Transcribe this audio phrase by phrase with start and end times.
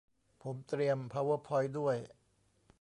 [0.41, 1.97] ผมเตรียม พาวเวอร์พอยท์ ด้วย